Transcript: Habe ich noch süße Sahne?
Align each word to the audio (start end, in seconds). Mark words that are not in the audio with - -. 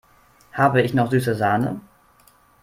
Habe 0.53 0.81
ich 0.81 0.95
noch 0.95 1.11
süße 1.11 1.35
Sahne? 1.35 1.79